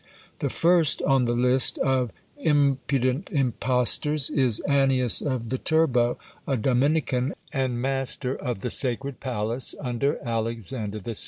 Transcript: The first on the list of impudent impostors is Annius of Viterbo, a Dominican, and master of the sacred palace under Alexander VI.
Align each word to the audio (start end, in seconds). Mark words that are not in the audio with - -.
The 0.39 0.49
first 0.49 1.03
on 1.03 1.25
the 1.25 1.33
list 1.35 1.77
of 1.77 2.09
impudent 2.39 3.27
impostors 3.31 4.31
is 4.31 4.59
Annius 4.61 5.21
of 5.21 5.41
Viterbo, 5.41 6.17
a 6.47 6.57
Dominican, 6.57 7.35
and 7.53 7.79
master 7.79 8.33
of 8.35 8.61
the 8.61 8.71
sacred 8.71 9.19
palace 9.19 9.75
under 9.79 10.17
Alexander 10.27 10.97
VI. 10.97 11.13